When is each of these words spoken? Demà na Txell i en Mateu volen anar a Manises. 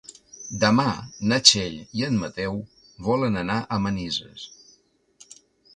Demà 0.61 0.85
na 1.31 1.37
Txell 1.49 1.77
i 1.99 2.07
en 2.09 2.17
Mateu 2.23 2.59
volen 3.09 3.39
anar 3.45 3.61
a 3.77 3.81
Manises. 3.87 4.51